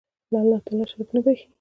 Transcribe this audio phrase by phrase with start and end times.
[0.33, 1.47] الله تعالی شرک نه بخښي